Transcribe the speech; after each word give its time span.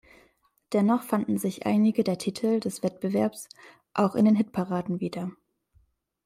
Dennoch 0.73 1.03
fanden 1.03 1.37
sich 1.37 1.67
einige 1.67 2.03
der 2.03 2.17
Titel 2.17 2.59
des 2.59 2.81
Wettbewerbs 2.81 3.47
auch 3.93 4.15
in 4.15 4.25
den 4.25 4.33
Hitparaden 4.33 4.99
wieder. 4.99 5.29